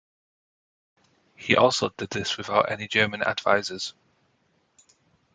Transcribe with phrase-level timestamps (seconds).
[1.35, 3.93] He also did this without any German advisors.